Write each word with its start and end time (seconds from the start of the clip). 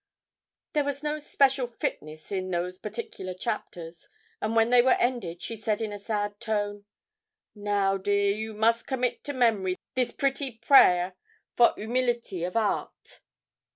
There 0.73 0.83
was 0.83 1.03
no 1.03 1.19
special 1.19 1.67
fitness 1.67 2.31
in 2.31 2.49
those 2.49 2.79
particular 2.79 3.35
chapters, 3.35 4.09
and 4.41 4.55
when 4.55 4.71
they 4.71 4.81
were 4.81 4.95
ended 4.97 5.43
she 5.43 5.55
said 5.55 5.79
in 5.79 5.93
a 5.93 5.99
sad 5.99 6.39
tone 6.39 6.85
'Now, 7.53 7.97
dear, 7.97 8.31
you 8.35 8.55
must 8.55 8.87
commit 8.87 9.23
to 9.25 9.33
memory 9.33 9.75
this 9.93 10.11
pretty 10.11 10.53
priaire 10.53 11.15
for 11.55 11.75
umility 11.77 12.43
of 12.47 12.57
art.' 12.57 13.21